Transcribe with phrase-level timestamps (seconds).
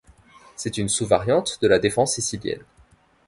[0.55, 2.63] C'est une sous-variante de la défense sicilienne.